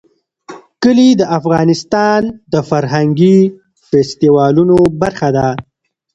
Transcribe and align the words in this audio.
کلي 0.83 1.09
د 1.19 1.21
افغانستان 1.39 2.21
د 2.53 2.55
فرهنګي 2.69 3.39
فستیوالونو 3.87 4.77
برخه 5.01 5.29
ده. 5.37 5.47